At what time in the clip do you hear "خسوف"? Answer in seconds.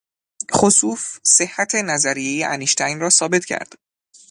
0.53-1.19